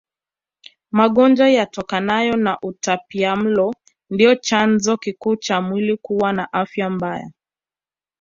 [0.97, 3.67] Magonjwa yatokanayo na utapiamlo
[4.13, 7.31] ndio chanzo kikuu cha mwili kuwa na afya mbaya